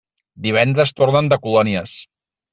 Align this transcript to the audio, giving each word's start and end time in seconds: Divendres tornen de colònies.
Divendres 0.45 0.95
tornen 1.01 1.31
de 1.35 1.39
colònies. 1.45 1.95